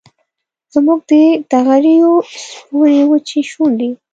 [0.73, 1.11] زموږ د
[1.51, 2.13] نغریو
[2.43, 3.89] سپورې وچې شونډي